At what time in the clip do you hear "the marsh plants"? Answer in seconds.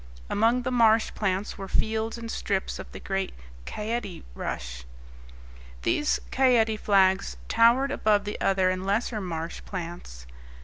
0.63-1.59